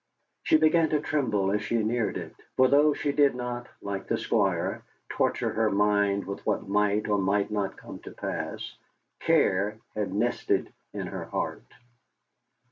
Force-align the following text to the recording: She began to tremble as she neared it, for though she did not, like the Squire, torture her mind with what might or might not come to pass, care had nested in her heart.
She 0.41 0.57
began 0.57 0.89
to 0.89 0.99
tremble 0.99 1.51
as 1.51 1.61
she 1.61 1.83
neared 1.83 2.17
it, 2.17 2.33
for 2.57 2.67
though 2.67 2.91
she 2.91 3.11
did 3.11 3.35
not, 3.35 3.67
like 3.83 4.07
the 4.07 4.17
Squire, 4.17 4.83
torture 5.09 5.51
her 5.51 5.69
mind 5.69 6.25
with 6.25 6.43
what 6.43 6.67
might 6.67 7.07
or 7.07 7.19
might 7.19 7.51
not 7.51 7.77
come 7.77 7.99
to 7.99 8.11
pass, 8.11 8.75
care 9.19 9.77
had 9.93 10.11
nested 10.11 10.73
in 10.91 11.05
her 11.05 11.25
heart. 11.25 11.71